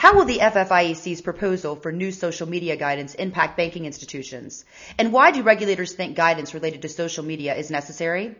[0.00, 4.64] How will the FFIEC's proposal for new social media guidance impact banking institutions?
[4.96, 8.34] And why do regulators think guidance related to social media is necessary?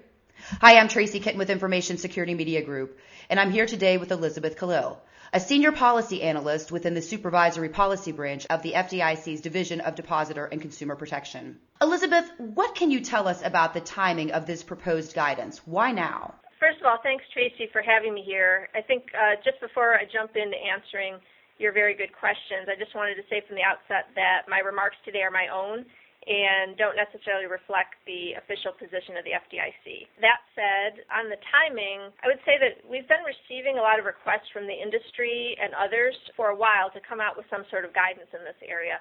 [0.62, 4.56] Hi, I'm Tracy Kitten with Information Security Media Group, and I'm here today with Elizabeth
[4.56, 5.02] Khalil,
[5.34, 10.46] a senior policy analyst within the supervisory policy branch of the FDIC's Division of Depositor
[10.46, 11.58] and Consumer Protection.
[11.82, 15.60] Elizabeth, what can you tell us about the timing of this proposed guidance?
[15.66, 16.36] Why now?
[16.58, 18.70] First of all, thanks, Tracy, for having me here.
[18.74, 21.20] I think uh, just before I jump into answering
[21.60, 24.96] your very good questions, I just wanted to say from the outset that my remarks
[25.04, 25.84] today are my own
[26.28, 30.04] and don't necessarily reflect the official position of the FDIC.
[30.20, 34.04] That said, on the timing, I would say that we've been receiving a lot of
[34.04, 37.88] requests from the industry and others for a while to come out with some sort
[37.88, 39.00] of guidance in this area.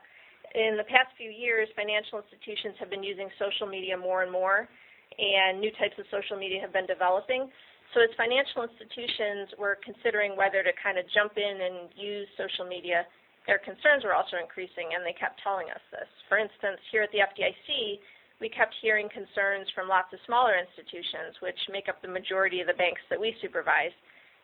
[0.56, 4.72] In the past few years, financial institutions have been using social media more and more,
[5.20, 7.52] and new types of social media have been developing.
[7.94, 12.70] So as financial institutions were considering whether to kind of jump in and use social
[12.70, 13.06] media,
[13.50, 16.06] their concerns were also increasing, and they kept telling us this.
[16.30, 17.98] For instance, here at the FDIC,
[18.38, 22.70] we kept hearing concerns from lots of smaller institutions, which make up the majority of
[22.70, 23.96] the banks that we supervise.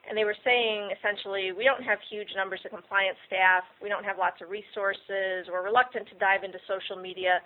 [0.10, 4.06] And they were saying essentially, we don't have huge numbers of compliance staff, we don't
[4.06, 7.42] have lots of resources, we're reluctant to dive into social media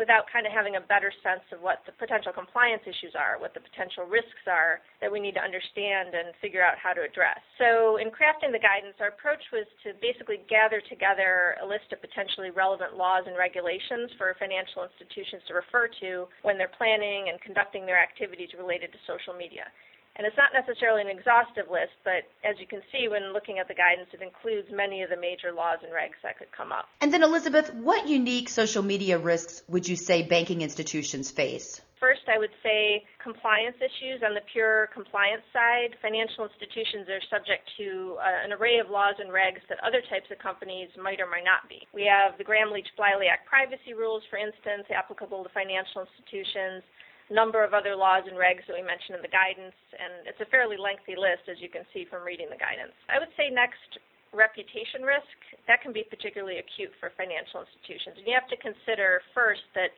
[0.00, 3.52] without kind of having a better sense of what the potential compliance issues are, what
[3.52, 7.38] the potential risks are that we need to understand and figure out how to address.
[7.60, 12.00] So, in crafting the guidance, our approach was to basically gather together a list of
[12.00, 17.36] potentially relevant laws and regulations for financial institutions to refer to when they're planning and
[17.40, 19.68] conducting their activities related to social media.
[20.16, 23.66] And it's not necessarily an exhaustive list, but as you can see when looking at
[23.66, 26.84] the guidance, it includes many of the major laws and regs that could come up.
[27.00, 31.80] And then, Elizabeth, what unique social media risks would you say banking institutions face?
[31.98, 35.94] First, I would say compliance issues on the pure compliance side.
[36.02, 40.26] Financial institutions are subject to uh, an array of laws and regs that other types
[40.34, 41.86] of companies might or might not be.
[41.94, 46.82] We have the Gramm-Leach-Bliley Act privacy rules, for instance, applicable to financial institutions
[47.32, 50.48] number of other laws and regs that we mentioned in the guidance, and it's a
[50.52, 52.92] fairly lengthy list, as you can see from reading the guidance.
[53.08, 53.98] I would say next,
[54.32, 55.36] reputation risk.
[55.68, 58.16] That can be particularly acute for financial institutions.
[58.16, 59.92] And you have to consider first that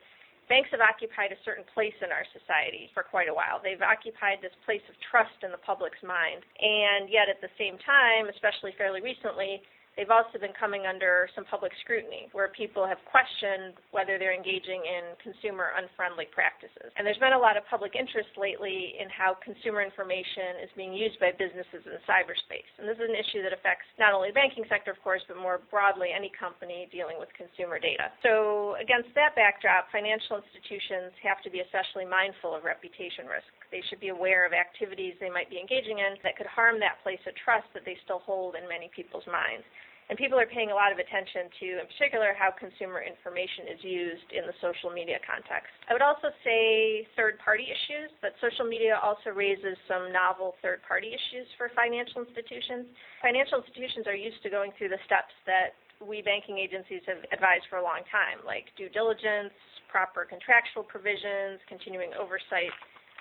[0.51, 3.63] banks have occupied a certain place in our society for quite a while.
[3.63, 6.43] They've occupied this place of trust in the public's mind.
[6.59, 9.63] And yet, at the same time, especially fairly recently,
[9.95, 14.83] they've also been coming under some public scrutiny where people have questioned whether they're engaging
[14.83, 16.91] in consumer unfriendly practices.
[16.95, 20.93] And there's been a lot of public interest lately in how consumer information is being
[20.93, 22.67] used by businesses in cyberspace.
[22.77, 25.39] And this is an issue that affects not only the banking sector, of course, but
[25.39, 28.11] more broadly any company dealing with consumer data.
[28.21, 33.47] So, against that backdrop, financial institutions have to be especially mindful of reputation risk.
[33.75, 37.03] They should be aware of activities they might be engaging in that could harm that
[37.03, 39.67] place of trust that they still hold in many people's minds.
[40.07, 43.81] And people are paying a lot of attention to, in particular, how consumer information is
[43.83, 45.75] used in the social media context.
[45.89, 50.79] I would also say third party issues, but social media also raises some novel third
[50.87, 52.87] party issues for financial institutions.
[53.19, 57.67] Financial institutions are used to going through the steps that we banking agencies have advised
[57.67, 59.51] for a long time, like due diligence,
[59.91, 62.71] proper contractual provisions, continuing oversight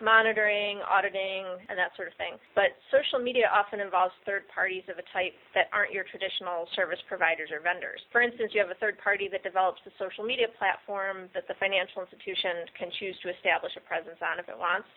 [0.02, 2.34] monitoring, auditing, and that sort of thing.
[2.58, 6.98] But social media often involves third parties of a type that aren't your traditional service
[7.06, 8.02] providers or vendors.
[8.10, 11.54] For instance, you have a third party that develops a social media platform that the
[11.62, 14.90] financial institution can choose to establish a presence on if it wants.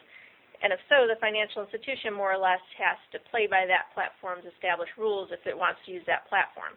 [0.66, 4.50] And if so, the financial institution more or less has to play by that platform's
[4.50, 6.74] established rules if it wants to use that platform.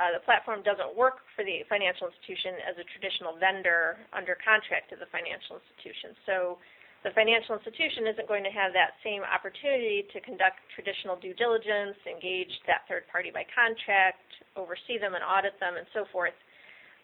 [0.00, 4.88] Uh, the platform doesn't work for the financial institution as a traditional vendor under contract
[4.88, 6.16] to the financial institution.
[6.24, 6.56] So
[7.02, 11.98] the financial institution isn't going to have that same opportunity to conduct traditional due diligence,
[12.06, 14.22] engage that third party by contract,
[14.54, 16.34] oversee them and audit them, and so forth.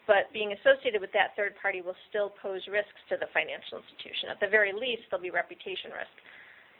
[0.07, 4.31] But being associated with that third party will still pose risks to the financial institution.
[4.31, 6.15] At the very least, there'll be reputation risk.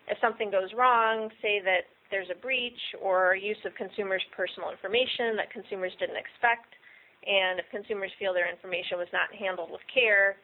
[0.10, 5.38] If something goes wrong, say that there's a breach or use of consumers' personal information
[5.38, 6.74] that consumers didn't expect,
[7.28, 10.40] and if consumers feel their information was not handled with care,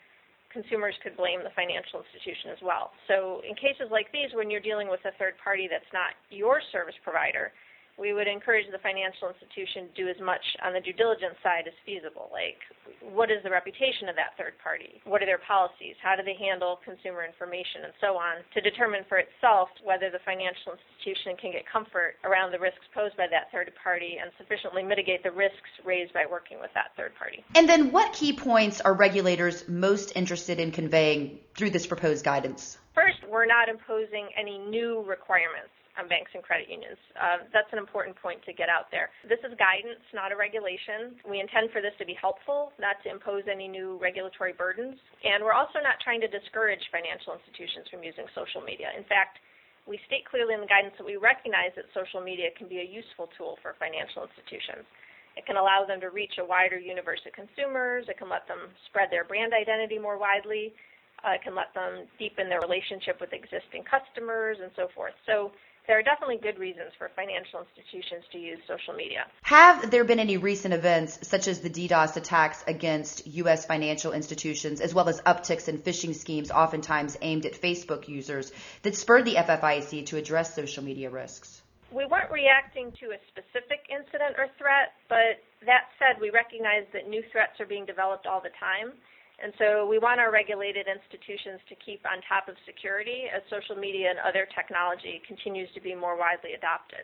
[0.55, 2.95] consumers could blame the financial institution as well.
[3.11, 6.63] So in cases like these, when you're dealing with a third party that's not your
[6.71, 7.51] service provider,
[7.97, 11.63] we would encourage the financial institution to do as much on the due diligence side
[11.67, 12.27] as feasible.
[12.31, 12.59] Like,
[12.99, 14.99] what is the reputation of that third party?
[15.07, 15.95] What are their policies?
[16.03, 20.19] How do they handle consumer information and so on to determine for itself whether the
[20.27, 24.83] financial institution can get comfort around the risks posed by that third party and sufficiently
[24.83, 27.43] mitigate the risks raised by working with that third party.
[27.55, 32.77] And then, what key points are regulators most interested in conveying through this proposed guidance?
[32.93, 36.99] First, we're not imposing any new requirements on banks and credit unions.
[37.15, 39.09] Uh, that's an important point to get out there.
[39.27, 41.15] This is guidance, not a regulation.
[41.23, 44.99] We intend for this to be helpful, not to impose any new regulatory burdens.
[45.23, 48.91] And we're also not trying to discourage financial institutions from using social media.
[48.95, 49.39] In fact,
[49.87, 52.87] we state clearly in the guidance that we recognize that social media can be a
[52.87, 54.83] useful tool for financial institutions.
[55.37, 58.07] It can allow them to reach a wider universe of consumers.
[58.07, 60.73] It can let them spread their brand identity more widely.
[61.23, 65.13] Uh, it can let them deepen their relationship with existing customers and so forth.
[65.25, 65.51] So
[65.87, 69.25] there are definitely good reasons for financial institutions to use social media.
[69.43, 73.65] Have there been any recent events, such as the DDoS attacks against U.S.
[73.65, 78.51] financial institutions, as well as upticks in phishing schemes oftentimes aimed at Facebook users,
[78.81, 81.61] that spurred the FFIEC to address social media risks?
[81.91, 87.07] We weren't reacting to a specific incident or threat, but that said, we recognize that
[87.07, 88.93] new threats are being developed all the time.
[89.41, 93.75] And so we want our regulated institutions to keep on top of security as social
[93.75, 97.03] media and other technology continues to be more widely adopted.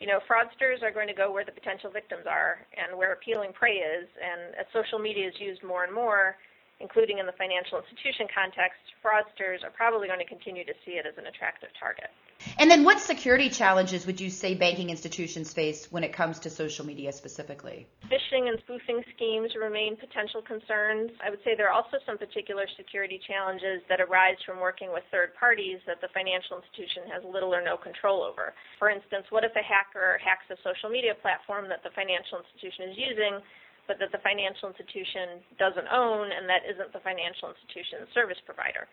[0.00, 3.52] You know, fraudsters are going to go where the potential victims are and where appealing
[3.52, 4.08] prey is.
[4.20, 6.36] And as social media is used more and more,
[6.80, 11.06] including in the financial institution context, fraudsters are probably going to continue to see it
[11.06, 12.10] as an attractive target.
[12.58, 16.50] And then what security challenges would you say banking institutions face when it comes to
[16.50, 17.88] social media specifically?
[18.12, 21.10] Phishing and spoofing schemes remain potential concerns.
[21.24, 25.02] I would say there are also some particular security challenges that arise from working with
[25.10, 28.52] third parties that the financial institution has little or no control over.
[28.78, 32.92] For instance, what if a hacker hacks a social media platform that the financial institution
[32.92, 33.40] is using
[33.86, 38.86] but that the financial institution doesn't own and that isn't the financial institution's service provider.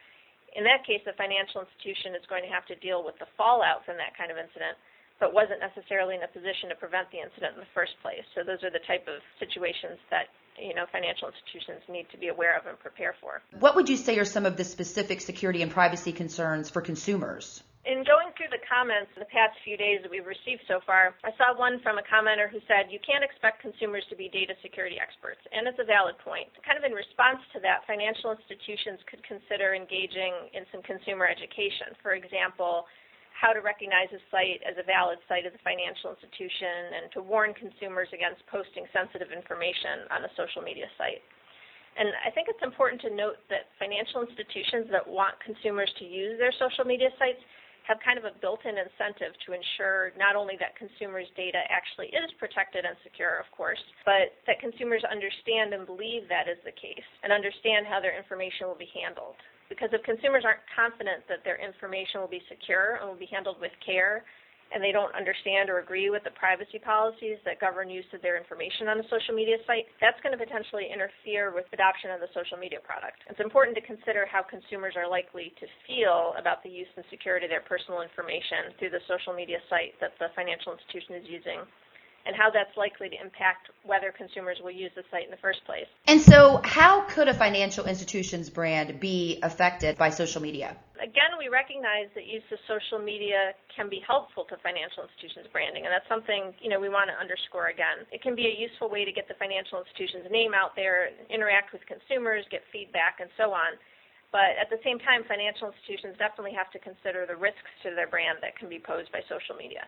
[0.53, 3.81] In that case, the financial institution is going to have to deal with the fallout
[3.85, 4.77] from that kind of incident,
[5.17, 8.25] but wasn't necessarily in a position to prevent the incident in the first place.
[8.37, 10.29] So those are the type of situations that
[10.61, 13.41] you know financial institutions need to be aware of and prepare for.
[13.57, 17.63] What would you say are some of the specific security and privacy concerns for consumers?
[17.83, 21.19] In going through the comments in the past few days that we've received so far,
[21.27, 24.55] I saw one from a commenter who said, You can't expect consumers to be data
[24.63, 25.43] security experts.
[25.51, 26.47] And it's a valid point.
[26.63, 31.91] Kind of in response to that, financial institutions could consider engaging in some consumer education.
[31.99, 32.87] For example,
[33.35, 37.19] how to recognize a site as a valid site of the financial institution and to
[37.19, 41.19] warn consumers against posting sensitive information on a social media site.
[41.99, 46.39] And I think it's important to note that financial institutions that want consumers to use
[46.39, 47.43] their social media sites
[47.83, 52.31] have kind of a built-in incentive to ensure not only that consumers' data actually is
[52.39, 57.07] protected and secure, of course, but that consumers understand and believe that is the case
[57.23, 59.35] and understand how their information will be handled.
[59.67, 63.59] Because if consumers aren't confident that their information will be secure and will be handled
[63.59, 64.23] with care,
[64.71, 68.37] and they don't understand or agree with the privacy policies that govern use of their
[68.37, 72.31] information on a social media site, that's going to potentially interfere with adoption of the
[72.31, 73.19] social media product.
[73.29, 77.45] It's important to consider how consumers are likely to feel about the use and security
[77.45, 81.59] of their personal information through the social media site that the financial institution is using
[82.25, 85.59] and how that's likely to impact whether consumers will use the site in the first
[85.65, 85.87] place.
[86.07, 90.77] And so, how could a financial institution's brand be affected by social media?
[91.03, 95.83] Again, we recognize that use of social media can be helpful to financial institutions' branding,
[95.83, 98.07] and that's something you know we want to underscore again.
[98.11, 101.75] It can be a useful way to get the financial institution's name out there, interact
[101.75, 103.75] with consumers, get feedback, and so on.
[104.31, 108.09] But at the same time, financial institutions definitely have to consider the risks to their
[108.09, 109.85] brand that can be posed by social media.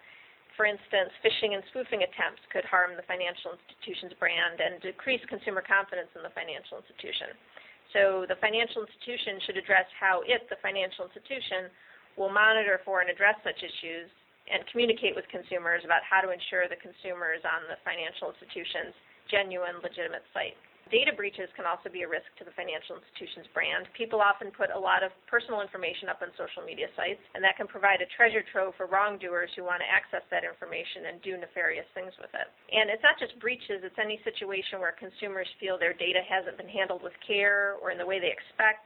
[0.56, 5.60] For instance, phishing and spoofing attempts could harm the financial institution's brand and decrease consumer
[5.60, 7.36] confidence in the financial institution.
[7.92, 11.68] So the financial institution should address how it, the financial institution,
[12.16, 14.08] will monitor for and address such issues
[14.48, 18.96] and communicate with consumers about how to ensure the consumer is on the financial institution's
[19.28, 20.56] genuine, legitimate site.
[20.94, 23.90] Data breaches can also be a risk to the financial institution's brand.
[23.98, 27.58] People often put a lot of personal information up on social media sites, and that
[27.58, 31.42] can provide a treasure trove for wrongdoers who want to access that information and do
[31.42, 32.46] nefarious things with it.
[32.70, 36.70] And it's not just breaches, it's any situation where consumers feel their data hasn't been
[36.70, 38.86] handled with care or in the way they expect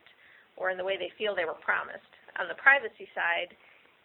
[0.55, 2.07] or in the way they feel they were promised.
[2.39, 3.51] On the privacy side,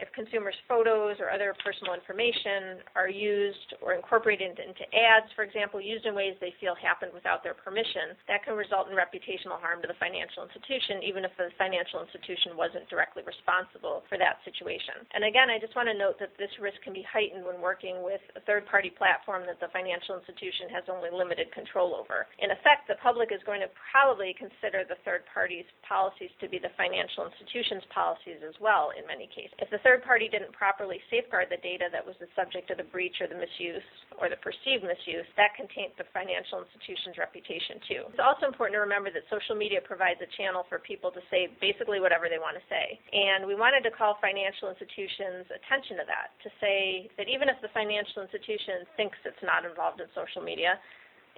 [0.01, 5.79] if consumers' photos or other personal information are used or incorporated into ads, for example,
[5.79, 9.79] used in ways they feel happened without their permission, that can result in reputational harm
[9.83, 15.07] to the financial institution, even if the financial institution wasn't directly responsible for that situation.
[15.15, 18.03] And again, I just want to note that this risk can be heightened when working
[18.03, 22.27] with a third party platform that the financial institution has only limited control over.
[22.43, 26.59] In effect, the public is going to probably consider the third party's policies to be
[26.59, 29.55] the financial institution's policies as well in many cases.
[29.63, 32.89] If the third party didn't properly safeguard the data that was the subject of the
[32.89, 33.85] breach or the misuse
[34.17, 38.03] or the perceived misuse, that can taint the financial institution's reputation too.
[38.11, 41.53] It's also important to remember that social media provides a channel for people to say
[41.61, 42.97] basically whatever they want to say.
[43.13, 47.61] And we wanted to call financial institutions attention to that, to say that even if
[47.61, 50.81] the financial institution thinks it's not involved in social media,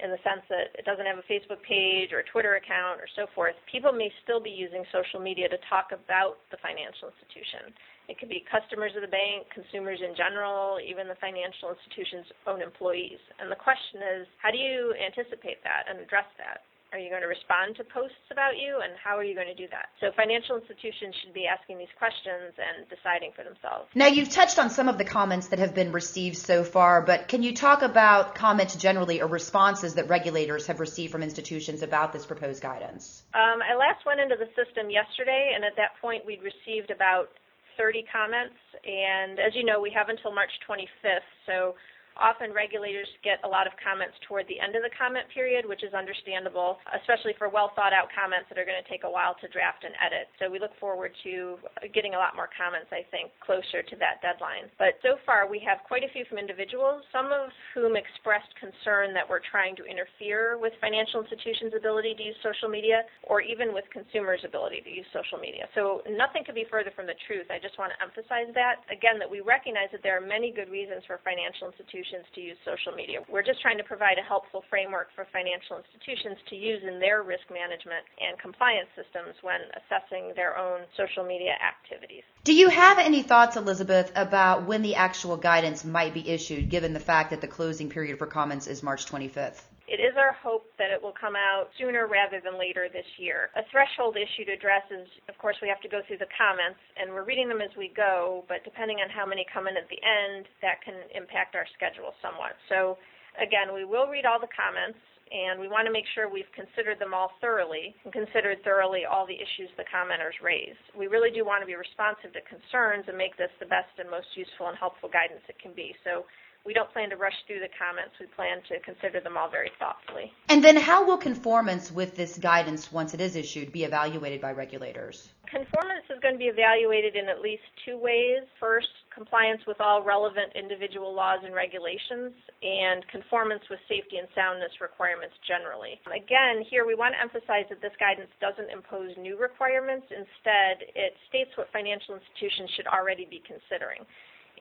[0.02, 3.08] in the sense that it doesn't have a Facebook page or a Twitter account or
[3.16, 7.72] so forth, people may still be using social media to talk about the financial institution.
[8.06, 12.62] It could be customers of the bank, consumers in general, even the financial institution's own
[12.62, 13.18] employees.
[13.40, 16.62] And the question is, how do you anticipate that and address that?
[16.92, 19.54] Are you going to respond to posts about you, and how are you going to
[19.54, 19.90] do that?
[20.00, 23.90] So financial institutions should be asking these questions and deciding for themselves.
[23.94, 27.28] Now, you've touched on some of the comments that have been received so far, but
[27.28, 32.12] can you talk about comments generally or responses that regulators have received from institutions about
[32.12, 33.24] this proposed guidance?
[33.34, 37.28] Um, I last went into the system yesterday, and at that point, we'd received about
[37.76, 38.56] 30 comments.
[38.84, 41.74] And as you know, we have until March 25th, so
[42.16, 45.84] Often regulators get a lot of comments toward the end of the comment period, which
[45.84, 49.36] is understandable, especially for well thought out comments that are going to take a while
[49.44, 50.32] to draft and edit.
[50.40, 51.60] So we look forward to
[51.92, 54.72] getting a lot more comments, I think, closer to that deadline.
[54.80, 59.12] But so far, we have quite a few from individuals, some of whom expressed concern
[59.12, 63.76] that we're trying to interfere with financial institutions' ability to use social media or even
[63.76, 65.68] with consumers' ability to use social media.
[65.76, 67.52] So nothing could be further from the truth.
[67.52, 70.72] I just want to emphasize that, again, that we recognize that there are many good
[70.72, 73.20] reasons for financial institutions institutions to use social media.
[73.30, 77.22] We're just trying to provide a helpful framework for financial institutions to use in their
[77.22, 82.22] risk management and compliance systems when assessing their own social media activities.
[82.44, 86.92] Do you have any thoughts, Elizabeth, about when the actual guidance might be issued, given
[86.92, 89.62] the fact that the closing period for comments is March 25th?
[89.86, 93.54] It is our hope that it will come out sooner rather than later this year.
[93.54, 96.82] A threshold issue to address is, of course, we have to go through the comments,
[96.98, 99.86] and we're reading them as we go, but depending on how many come in at
[99.86, 102.58] the end, that can impact our schedule somewhat.
[102.66, 102.98] So,
[103.38, 104.98] again, we will read all the comments,
[105.30, 109.26] and we want to make sure we've considered them all thoroughly and considered thoroughly all
[109.26, 110.78] the issues the commenters raise.
[110.94, 114.06] We really do want to be responsive to concerns and make this the best and
[114.06, 115.94] most useful and helpful guidance it can be.
[116.06, 116.26] So
[116.66, 118.18] we don't plan to rush through the comments.
[118.18, 120.32] We plan to consider them all very thoughtfully.
[120.48, 124.50] And then how will conformance with this guidance, once it is issued, be evaluated by
[124.50, 125.28] regulators?
[125.46, 128.42] Conformance is going to be evaluated in at least two ways.
[128.58, 134.74] First, compliance with all relevant individual laws and regulations, and conformance with safety and soundness
[134.82, 136.02] requirements generally.
[136.10, 140.10] Again, here we want to emphasize that this guidance doesn't impose new requirements.
[140.10, 144.02] Instead, it states what financial institutions should already be considering.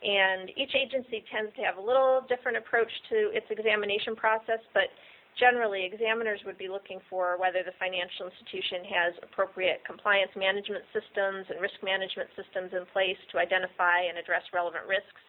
[0.04, 4.92] And each agency tends to have a little different approach to its examination process, but
[5.40, 11.46] generally examiners would be looking for whether the financial institution has appropriate compliance management systems
[11.52, 15.22] and risk management systems in place to identify and address relevant risks,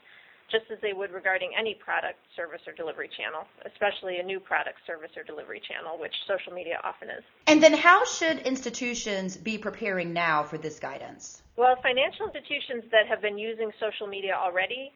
[0.51, 4.79] just as they would regarding any product, service, or delivery channel, especially a new product,
[4.87, 7.25] service, or delivery channel, which social media often is.
[7.47, 11.43] And then how should institutions be preparing now for this guidance?
[11.57, 14.93] Well, financial institutions that have been using social media already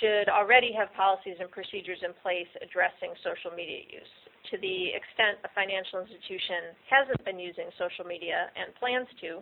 [0.00, 4.12] should already have policies and procedures in place addressing social media use.
[4.52, 9.40] To the extent a financial institution hasn't been using social media and plans to,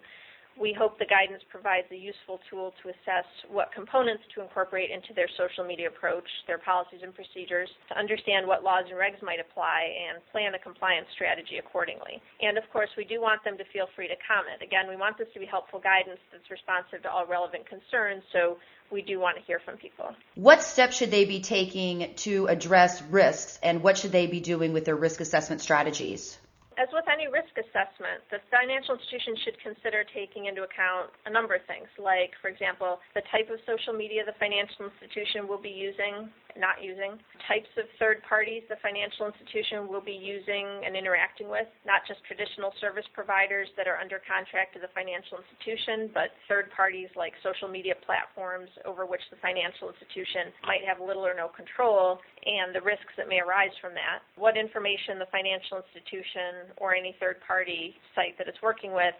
[0.60, 5.12] we hope the guidance provides a useful tool to assess what components to incorporate into
[5.12, 9.40] their social media approach, their policies and procedures, to understand what laws and regs might
[9.40, 12.20] apply, and plan a compliance strategy accordingly.
[12.40, 14.64] And of course, we do want them to feel free to comment.
[14.64, 18.56] Again, we want this to be helpful guidance that's responsive to all relevant concerns, so
[18.90, 20.14] we do want to hear from people.
[20.34, 24.72] What steps should they be taking to address risks, and what should they be doing
[24.72, 26.38] with their risk assessment strategies?
[26.76, 31.56] As with any risk assessment, the financial institution should consider taking into account a number
[31.56, 35.72] of things, like, for example, the type of social media the financial institution will be
[35.72, 41.48] using, not using, types of third parties the financial institution will be using and interacting
[41.48, 46.34] with, not just traditional service providers that are under contract to the financial institution, but
[46.48, 51.34] third parties like social media platforms over which the financial institution might have little or
[51.34, 54.24] no control, and the risks that may arise from that.
[54.34, 59.14] What information the financial institution or any third party site that it's working with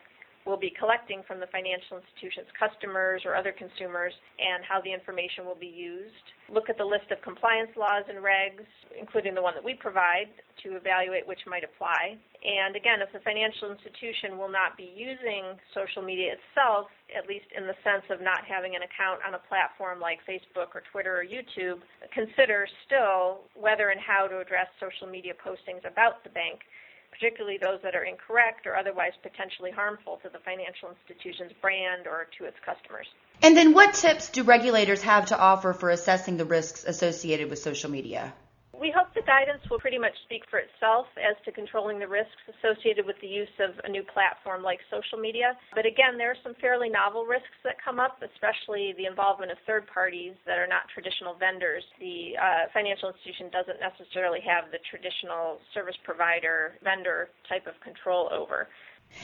[0.46, 5.44] will be collecting from the financial institution's customers or other consumers and how the information
[5.44, 6.14] will be used.
[6.46, 8.62] Look at the list of compliance laws and regs,
[8.94, 10.30] including the one that we provide,
[10.62, 12.14] to evaluate which might apply.
[12.46, 17.50] And again, if the financial institution will not be using social media itself, at least
[17.50, 21.18] in the sense of not having an account on a platform like Facebook or Twitter
[21.18, 21.82] or YouTube,
[22.14, 26.62] consider still whether and how to address social media postings about the bank
[27.10, 32.26] particularly those that are incorrect or otherwise potentially harmful to the financial institution's brand or
[32.38, 33.06] to its customers.
[33.42, 37.58] And then what tips do regulators have to offer for assessing the risks associated with
[37.58, 38.32] social media?
[38.78, 42.44] We hope the guidance will pretty much speak for itself as to controlling the risks
[42.60, 45.56] associated with the use of a new platform like social media.
[45.74, 49.58] But again, there are some fairly novel risks that come up, especially the involvement of
[49.66, 51.84] third parties that are not traditional vendors.
[52.00, 58.28] The uh, financial institution doesn't necessarily have the traditional service provider vendor type of control
[58.30, 58.68] over.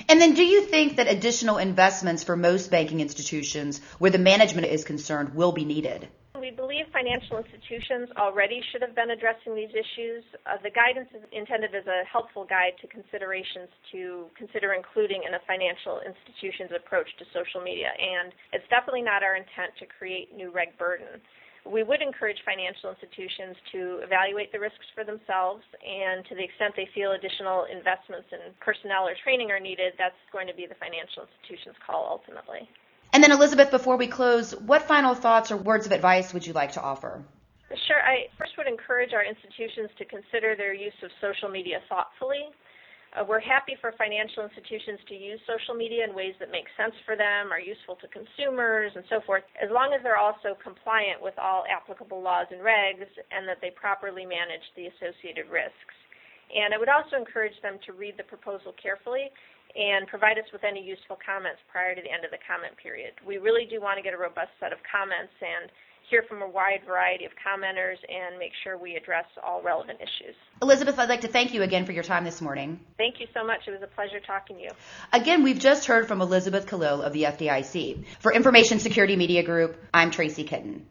[0.08, 4.66] And then do you think that additional investments for most banking institutions where the management
[4.68, 6.08] is concerned will be needed?
[6.42, 10.26] We believe financial institutions already should have been addressing these issues.
[10.42, 15.38] Uh, the guidance is intended as a helpful guide to considerations to consider including in
[15.38, 20.34] a financial institution's approach to social media, and it's definitely not our intent to create
[20.34, 21.22] new reg burden
[21.62, 26.74] we would encourage financial institutions to evaluate the risks for themselves, and to the extent
[26.74, 30.74] they feel additional investments in personnel or training are needed, that's going to be the
[30.82, 32.66] financial institution's call ultimately.
[33.12, 36.54] And then, Elizabeth, before we close, what final thoughts or words of advice would you
[36.54, 37.22] like to offer?
[37.86, 38.00] Sure.
[38.00, 42.48] I first would encourage our institutions to consider their use of social media thoughtfully.
[43.12, 46.96] Uh, we're happy for financial institutions to use social media in ways that make sense
[47.04, 51.20] for them, are useful to consumers, and so forth, as long as they're also compliant
[51.20, 55.96] with all applicable laws and regs and that they properly manage the associated risks.
[56.56, 59.28] And I would also encourage them to read the proposal carefully
[59.76, 63.12] and provide us with any useful comments prior to the end of the comment period.
[63.26, 65.70] We really do want to get a robust set of comments and
[66.10, 70.34] hear from a wide variety of commenters and make sure we address all relevant issues.
[70.60, 72.80] Elizabeth, I'd like to thank you again for your time this morning.
[72.98, 73.60] Thank you so much.
[73.66, 74.70] It was a pleasure talking to you.
[75.12, 78.04] Again, we've just heard from Elizabeth Khalil of the FDIC.
[78.20, 80.86] For Information Security Media Group, I'm Tracy Kitten.